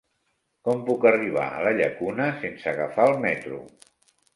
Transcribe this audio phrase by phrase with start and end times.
[0.67, 3.67] Com puc arribar a la Llacuna sense agafar el metro?